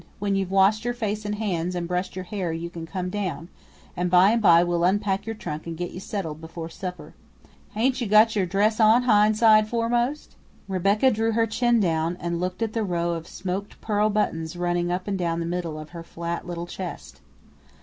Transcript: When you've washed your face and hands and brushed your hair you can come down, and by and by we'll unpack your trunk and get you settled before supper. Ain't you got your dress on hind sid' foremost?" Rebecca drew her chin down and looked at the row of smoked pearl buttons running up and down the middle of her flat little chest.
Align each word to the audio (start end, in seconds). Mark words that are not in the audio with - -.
When 0.17 0.35
you've 0.35 0.49
washed 0.49 0.83
your 0.83 0.95
face 0.95 1.25
and 1.25 1.35
hands 1.35 1.75
and 1.75 1.87
brushed 1.87 2.15
your 2.15 2.25
hair 2.25 2.51
you 2.51 2.71
can 2.71 2.87
come 2.87 3.11
down, 3.11 3.49
and 3.95 4.09
by 4.09 4.31
and 4.31 4.41
by 4.41 4.63
we'll 4.63 4.83
unpack 4.83 5.27
your 5.27 5.35
trunk 5.35 5.67
and 5.67 5.77
get 5.77 5.91
you 5.91 5.99
settled 5.99 6.41
before 6.41 6.69
supper. 6.69 7.13
Ain't 7.75 8.01
you 8.01 8.07
got 8.07 8.35
your 8.35 8.47
dress 8.47 8.79
on 8.79 9.03
hind 9.03 9.37
sid' 9.37 9.67
foremost?" 9.67 10.35
Rebecca 10.67 11.11
drew 11.11 11.33
her 11.33 11.45
chin 11.45 11.79
down 11.79 12.17
and 12.19 12.39
looked 12.41 12.63
at 12.63 12.73
the 12.73 12.81
row 12.83 13.11
of 13.11 13.27
smoked 13.27 13.79
pearl 13.79 14.09
buttons 14.09 14.55
running 14.55 14.91
up 14.91 15.07
and 15.07 15.19
down 15.19 15.39
the 15.39 15.45
middle 15.45 15.77
of 15.77 15.89
her 15.91 16.01
flat 16.01 16.47
little 16.47 16.65
chest. 16.65 17.21